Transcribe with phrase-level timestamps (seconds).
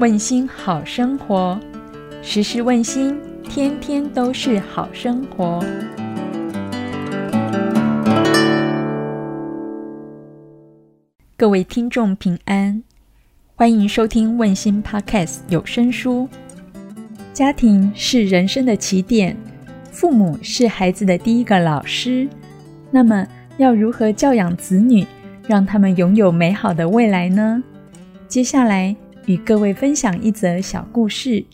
[0.00, 1.60] 问心好生活，
[2.22, 5.62] 时时问心，天天都是好生活。
[11.36, 12.82] 各位听众平安，
[13.54, 16.26] 欢迎收听问心 Podcast 有声书。
[17.34, 19.36] 家庭是人生的起点，
[19.90, 22.26] 父母是孩子的第一个老师。
[22.90, 23.26] 那么，
[23.58, 25.06] 要如何教养子女，
[25.46, 27.62] 让他们拥有美好的未来呢？
[28.26, 28.96] 接下来
[29.30, 31.46] 与各位分享一则小故事。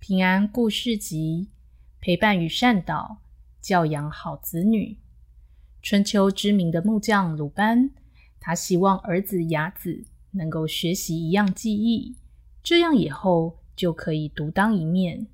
[0.00, 1.50] 平安故事集。
[2.00, 3.18] 陪伴与善导，
[3.60, 4.98] 教养好子女。
[5.80, 7.90] 春秋知名的木匠鲁班，
[8.40, 12.16] 他希望儿子雅子能够学习一样技艺，
[12.64, 15.28] 这样以后就可以独当一面。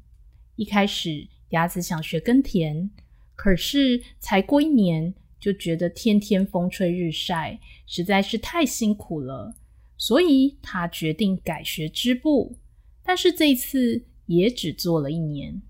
[0.56, 2.91] 一开始，雅子想学耕田，
[3.34, 9.56] 可是才过一年，就觉得天天风吹日晒，实在是太辛苦了，
[9.97, 12.59] 所以他决定改学织布。
[13.03, 15.62] 但是这一次也只做了一年。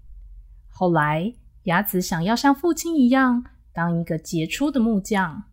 [0.68, 5.44] 后来，雅子想要像父亲一样当一个杰出的木匠，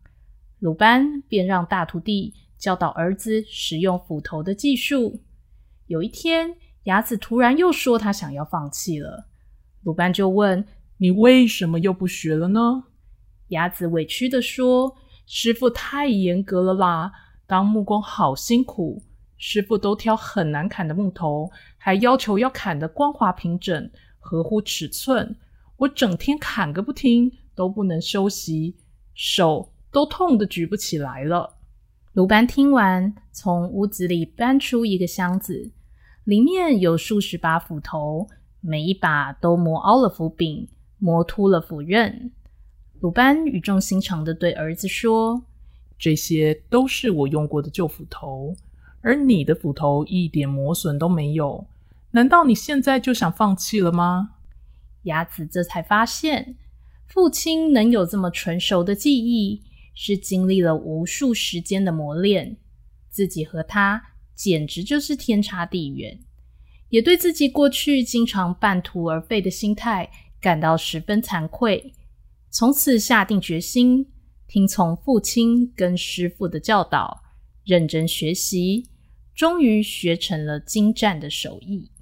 [0.58, 5.20] 鲁班便让大徒弟教导儿子使用斧头的技术。
[5.86, 9.26] 有一天，雅子突然又说他想要放弃了，
[9.82, 10.66] 鲁班就问
[10.98, 12.84] ：“你为什么又不学了呢？”
[13.48, 17.12] 雅子委屈的说：“师傅太严格了啦，
[17.46, 19.02] 当木工好辛苦，
[19.36, 23.90] 师傅都挑很难砍的木头，还要求要砍得光滑平整。”
[24.24, 25.34] 合乎尺寸，
[25.76, 28.76] 我整天砍个不停，都不能休息，
[29.14, 31.58] 手都痛得举不起来了。
[32.12, 35.72] 鲁班听完，从屋子里搬出一个箱子，
[36.24, 38.28] 里面有数十把斧头，
[38.60, 42.30] 每一把都磨凹了斧柄，磨秃了斧刃。
[43.00, 45.42] 鲁班语重心长的对儿子说
[45.98, 48.54] ：“这些都是我用过的旧斧头，
[49.00, 51.66] 而你的斧头一点磨损都没有。”
[52.14, 54.34] 难道你现在就想放弃了吗？
[55.04, 56.54] 雅子这才发现，
[57.08, 59.62] 父亲能有这么纯熟的技艺，
[59.94, 62.58] 是经历了无数时间的磨练。
[63.10, 64.11] 自己和他
[64.42, 66.18] 简直就是天差地远，
[66.88, 70.10] 也对自己过去经常半途而废的心态
[70.40, 71.94] 感到十分惭愧。
[72.50, 74.10] 从此下定决心，
[74.48, 77.22] 听从父亲跟师傅的教导，
[77.64, 78.90] 认真学习，
[79.32, 81.92] 终于学成了精湛的手艺。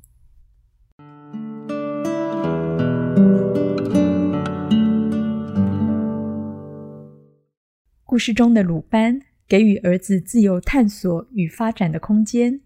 [8.07, 9.21] 故事中的鲁班
[9.51, 12.61] 给予儿子自由探索与发展的空间，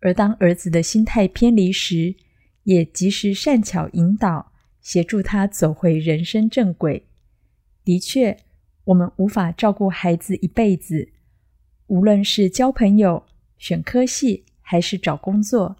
[0.00, 2.16] 而当儿子的心态偏离时，
[2.64, 4.50] 也及时善巧引导，
[4.80, 7.06] 协助他走回人生正轨。
[7.84, 8.36] 的确，
[8.86, 11.12] 我们无法照顾孩子一辈子，
[11.86, 13.24] 无论是交朋友、
[13.56, 15.76] 选科系，还是找工作，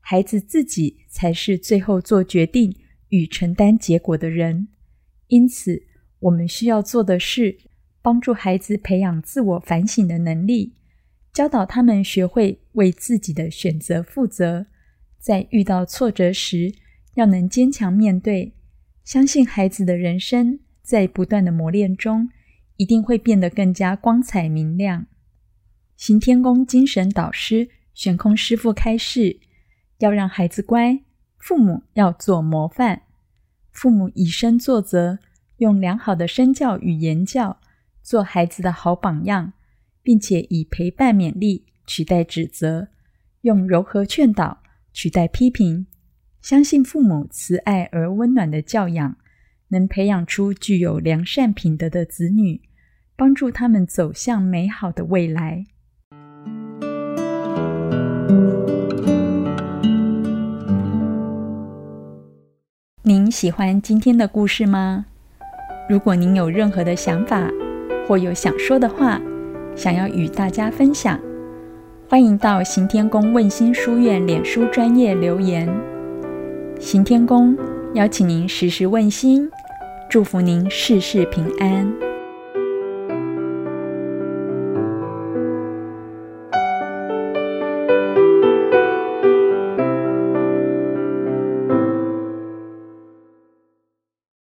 [0.00, 2.74] 孩子自己才是最后做决定
[3.10, 4.66] 与承担结果的人。
[5.28, 5.84] 因此，
[6.18, 7.58] 我们需要做的是。
[8.04, 10.74] 帮助孩子培养自我反省的能力，
[11.32, 14.66] 教导他们学会为自己的选择负责。
[15.18, 16.74] 在遇到挫折时，
[17.14, 18.52] 要能坚强面对。
[19.04, 22.28] 相信孩子的人生在不断的磨练中，
[22.76, 25.06] 一定会变得更加光彩明亮。
[25.96, 29.40] 行天宫精神导师悬空师傅开示：
[30.00, 31.00] 要让孩子乖，
[31.38, 33.00] 父母要做模范。
[33.72, 35.20] 父母以身作则，
[35.56, 37.60] 用良好的身教与言教。
[38.04, 39.54] 做孩子的好榜样，
[40.02, 42.88] 并且以陪伴勉励取代指责，
[43.40, 44.58] 用柔和劝导
[44.92, 45.86] 取代批评。
[46.42, 49.16] 相信父母慈爱而温暖的教养，
[49.68, 52.60] 能培养出具有良善品德的子女，
[53.16, 55.64] 帮助他们走向美好的未来。
[63.02, 65.06] 您喜欢今天的故事吗？
[65.88, 67.50] 如果您有任何的想法，
[68.06, 69.20] 或有想说的话，
[69.74, 71.18] 想要与大家分享，
[72.08, 75.68] 欢迎到行天宫问心书院脸书专业留言。
[76.78, 77.56] 行天宫
[77.94, 79.50] 邀请您时时问心，
[80.10, 82.13] 祝福您事事平安。